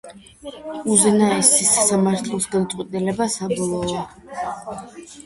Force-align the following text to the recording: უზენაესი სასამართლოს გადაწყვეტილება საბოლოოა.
უზენაესი 0.93 1.67
სასამართლოს 1.71 2.47
გადაწყვეტილება 2.55 3.29
საბოლოოა. 3.35 4.07